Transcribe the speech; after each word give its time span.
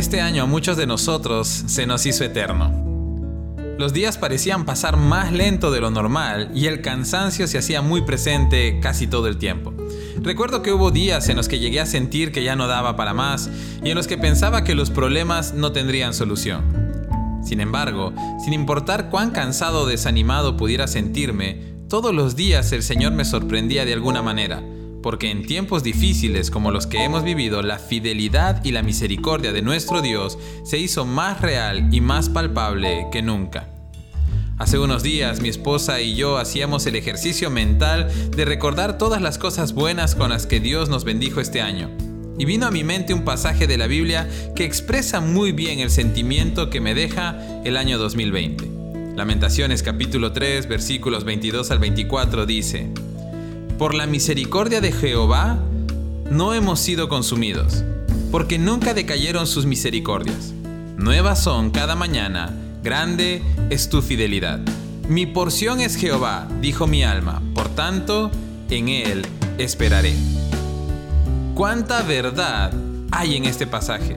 este 0.00 0.22
año 0.22 0.44
a 0.44 0.46
muchos 0.46 0.78
de 0.78 0.86
nosotros 0.86 1.46
se 1.46 1.86
nos 1.86 2.06
hizo 2.06 2.24
eterno. 2.24 2.72
Los 3.78 3.92
días 3.92 4.16
parecían 4.16 4.64
pasar 4.64 4.96
más 4.96 5.30
lento 5.30 5.70
de 5.70 5.82
lo 5.82 5.90
normal 5.90 6.50
y 6.54 6.68
el 6.68 6.80
cansancio 6.80 7.46
se 7.46 7.58
hacía 7.58 7.82
muy 7.82 8.00
presente 8.00 8.80
casi 8.80 9.06
todo 9.06 9.28
el 9.28 9.36
tiempo. 9.36 9.74
Recuerdo 10.22 10.62
que 10.62 10.72
hubo 10.72 10.90
días 10.90 11.28
en 11.28 11.36
los 11.36 11.48
que 11.48 11.58
llegué 11.58 11.80
a 11.80 11.86
sentir 11.86 12.32
que 12.32 12.42
ya 12.42 12.56
no 12.56 12.66
daba 12.66 12.96
para 12.96 13.12
más 13.12 13.50
y 13.84 13.90
en 13.90 13.94
los 13.94 14.06
que 14.06 14.16
pensaba 14.16 14.64
que 14.64 14.74
los 14.74 14.88
problemas 14.88 15.52
no 15.52 15.70
tendrían 15.72 16.14
solución. 16.14 16.64
Sin 17.44 17.60
embargo, 17.60 18.14
sin 18.42 18.54
importar 18.54 19.10
cuán 19.10 19.32
cansado 19.32 19.82
o 19.82 19.86
desanimado 19.86 20.56
pudiera 20.56 20.86
sentirme, 20.86 21.74
todos 21.90 22.14
los 22.14 22.36
días 22.36 22.72
el 22.72 22.82
Señor 22.82 23.12
me 23.12 23.26
sorprendía 23.26 23.84
de 23.84 23.92
alguna 23.92 24.22
manera 24.22 24.62
porque 25.02 25.30
en 25.30 25.46
tiempos 25.46 25.82
difíciles 25.82 26.50
como 26.50 26.70
los 26.70 26.86
que 26.86 27.04
hemos 27.04 27.24
vivido, 27.24 27.62
la 27.62 27.78
fidelidad 27.78 28.64
y 28.64 28.72
la 28.72 28.82
misericordia 28.82 29.52
de 29.52 29.62
nuestro 29.62 30.02
Dios 30.02 30.38
se 30.64 30.78
hizo 30.78 31.06
más 31.06 31.40
real 31.40 31.88
y 31.92 32.00
más 32.00 32.28
palpable 32.28 33.06
que 33.12 33.22
nunca. 33.22 33.68
Hace 34.58 34.78
unos 34.78 35.02
días 35.02 35.40
mi 35.40 35.48
esposa 35.48 36.02
y 36.02 36.14
yo 36.14 36.36
hacíamos 36.36 36.84
el 36.84 36.94
ejercicio 36.94 37.48
mental 37.48 38.10
de 38.36 38.44
recordar 38.44 38.98
todas 38.98 39.22
las 39.22 39.38
cosas 39.38 39.72
buenas 39.72 40.14
con 40.14 40.28
las 40.28 40.46
que 40.46 40.60
Dios 40.60 40.90
nos 40.90 41.04
bendijo 41.04 41.40
este 41.40 41.62
año. 41.62 41.90
Y 42.38 42.44
vino 42.44 42.66
a 42.66 42.70
mi 42.70 42.84
mente 42.84 43.14
un 43.14 43.24
pasaje 43.24 43.66
de 43.66 43.78
la 43.78 43.86
Biblia 43.86 44.28
que 44.54 44.64
expresa 44.64 45.20
muy 45.20 45.52
bien 45.52 45.78
el 45.78 45.90
sentimiento 45.90 46.68
que 46.68 46.80
me 46.80 46.94
deja 46.94 47.38
el 47.64 47.78
año 47.78 47.96
2020. 47.96 48.80
Lamentaciones 49.16 49.82
capítulo 49.82 50.32
3 50.32 50.68
versículos 50.68 51.24
22 51.24 51.70
al 51.70 51.78
24 51.78 52.44
dice, 52.44 52.90
por 53.80 53.94
la 53.94 54.06
misericordia 54.06 54.82
de 54.82 54.92
Jehová 54.92 55.58
no 56.30 56.52
hemos 56.52 56.80
sido 56.80 57.08
consumidos, 57.08 57.82
porque 58.30 58.58
nunca 58.58 58.92
decayeron 58.92 59.46
sus 59.46 59.64
misericordias. 59.64 60.52
Nuevas 60.98 61.42
son 61.42 61.70
cada 61.70 61.94
mañana, 61.94 62.54
grande 62.82 63.40
es 63.70 63.88
tu 63.88 64.02
fidelidad. 64.02 64.60
Mi 65.08 65.24
porción 65.24 65.80
es 65.80 65.96
Jehová, 65.96 66.46
dijo 66.60 66.86
mi 66.86 67.04
alma, 67.04 67.40
por 67.54 67.70
tanto, 67.70 68.30
en 68.68 68.90
él 68.90 69.24
esperaré. 69.56 70.14
¿Cuánta 71.54 72.02
verdad 72.02 72.74
hay 73.10 73.36
en 73.36 73.46
este 73.46 73.66
pasaje? 73.66 74.14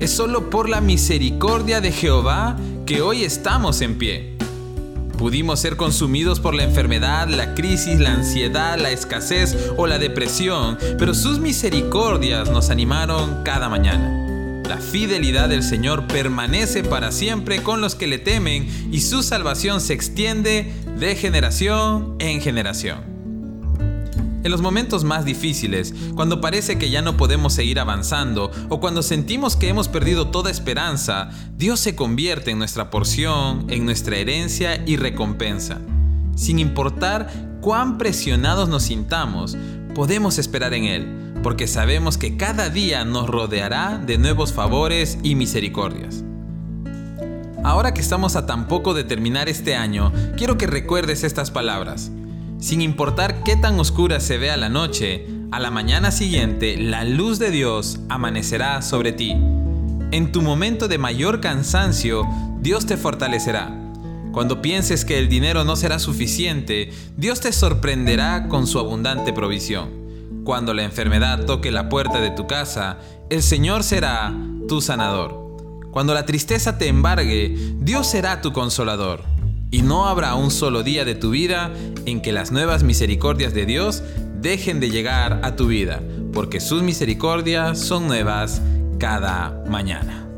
Es 0.00 0.10
solo 0.10 0.50
por 0.50 0.68
la 0.68 0.80
misericordia 0.80 1.80
de 1.80 1.92
Jehová 1.92 2.56
que 2.86 3.02
hoy 3.02 3.22
estamos 3.22 3.82
en 3.82 3.98
pie. 3.98 4.36
Pudimos 5.20 5.60
ser 5.60 5.76
consumidos 5.76 6.40
por 6.40 6.54
la 6.54 6.62
enfermedad, 6.62 7.28
la 7.28 7.54
crisis, 7.54 8.00
la 8.00 8.14
ansiedad, 8.14 8.78
la 8.78 8.90
escasez 8.90 9.54
o 9.76 9.86
la 9.86 9.98
depresión, 9.98 10.78
pero 10.98 11.12
sus 11.12 11.40
misericordias 11.40 12.50
nos 12.50 12.70
animaron 12.70 13.44
cada 13.44 13.68
mañana. 13.68 14.62
La 14.66 14.78
fidelidad 14.78 15.50
del 15.50 15.62
Señor 15.62 16.06
permanece 16.06 16.82
para 16.82 17.12
siempre 17.12 17.62
con 17.62 17.82
los 17.82 17.94
que 17.94 18.06
le 18.06 18.16
temen 18.16 18.66
y 18.90 19.02
su 19.02 19.22
salvación 19.22 19.82
se 19.82 19.92
extiende 19.92 20.72
de 20.98 21.14
generación 21.16 22.16
en 22.18 22.40
generación. 22.40 23.09
En 24.42 24.50
los 24.50 24.62
momentos 24.62 25.04
más 25.04 25.26
difíciles, 25.26 25.94
cuando 26.14 26.40
parece 26.40 26.78
que 26.78 26.88
ya 26.88 27.02
no 27.02 27.18
podemos 27.18 27.52
seguir 27.52 27.78
avanzando 27.78 28.50
o 28.70 28.80
cuando 28.80 29.02
sentimos 29.02 29.54
que 29.54 29.68
hemos 29.68 29.88
perdido 29.88 30.28
toda 30.28 30.50
esperanza, 30.50 31.30
Dios 31.58 31.78
se 31.80 31.94
convierte 31.94 32.50
en 32.50 32.58
nuestra 32.58 32.88
porción, 32.88 33.66
en 33.68 33.84
nuestra 33.84 34.16
herencia 34.16 34.82
y 34.86 34.96
recompensa. 34.96 35.78
Sin 36.36 36.58
importar 36.58 37.30
cuán 37.60 37.98
presionados 37.98 38.70
nos 38.70 38.84
sintamos, 38.84 39.58
podemos 39.94 40.38
esperar 40.38 40.72
en 40.72 40.84
Él, 40.84 41.32
porque 41.42 41.66
sabemos 41.66 42.16
que 42.16 42.38
cada 42.38 42.70
día 42.70 43.04
nos 43.04 43.28
rodeará 43.28 43.98
de 43.98 44.16
nuevos 44.16 44.54
favores 44.54 45.18
y 45.22 45.34
misericordias. 45.34 46.24
Ahora 47.62 47.92
que 47.92 48.00
estamos 48.00 48.36
a 48.36 48.46
tan 48.46 48.68
poco 48.68 48.94
de 48.94 49.04
terminar 49.04 49.50
este 49.50 49.76
año, 49.76 50.12
quiero 50.38 50.56
que 50.56 50.66
recuerdes 50.66 51.24
estas 51.24 51.50
palabras. 51.50 52.10
Sin 52.60 52.82
importar 52.82 53.42
qué 53.42 53.56
tan 53.56 53.80
oscura 53.80 54.20
se 54.20 54.36
vea 54.36 54.58
la 54.58 54.68
noche, 54.68 55.26
a 55.50 55.58
la 55.58 55.70
mañana 55.70 56.10
siguiente 56.10 56.76
la 56.76 57.04
luz 57.04 57.38
de 57.38 57.50
Dios 57.50 58.00
amanecerá 58.10 58.82
sobre 58.82 59.12
ti. 59.12 59.34
En 60.12 60.30
tu 60.30 60.42
momento 60.42 60.86
de 60.86 60.98
mayor 60.98 61.40
cansancio, 61.40 62.28
Dios 62.60 62.84
te 62.84 62.98
fortalecerá. 62.98 63.74
Cuando 64.32 64.60
pienses 64.60 65.06
que 65.06 65.18
el 65.18 65.30
dinero 65.30 65.64
no 65.64 65.74
será 65.74 65.98
suficiente, 65.98 66.92
Dios 67.16 67.40
te 67.40 67.50
sorprenderá 67.52 68.46
con 68.48 68.66
su 68.66 68.78
abundante 68.78 69.32
provisión. 69.32 69.88
Cuando 70.44 70.74
la 70.74 70.84
enfermedad 70.84 71.46
toque 71.46 71.72
la 71.72 71.88
puerta 71.88 72.20
de 72.20 72.30
tu 72.30 72.46
casa, 72.46 72.98
el 73.30 73.42
Señor 73.42 73.84
será 73.84 74.34
tu 74.68 74.82
sanador. 74.82 75.56
Cuando 75.92 76.12
la 76.12 76.26
tristeza 76.26 76.76
te 76.76 76.88
embargue, 76.88 77.56
Dios 77.80 78.06
será 78.06 78.42
tu 78.42 78.52
consolador 78.52 79.29
y 79.70 79.82
no 79.82 80.06
habrá 80.06 80.34
un 80.34 80.50
solo 80.50 80.82
día 80.82 81.04
de 81.04 81.14
tu 81.14 81.30
vida 81.30 81.72
en 82.06 82.20
que 82.20 82.32
las 82.32 82.52
nuevas 82.52 82.82
misericordias 82.82 83.54
de 83.54 83.66
Dios 83.66 84.02
dejen 84.40 84.80
de 84.80 84.90
llegar 84.90 85.40
a 85.42 85.56
tu 85.56 85.66
vida, 85.66 86.00
porque 86.32 86.60
sus 86.60 86.82
misericordias 86.82 87.78
son 87.78 88.06
nuevas 88.06 88.62
cada 88.98 89.64
mañana. 89.68 90.29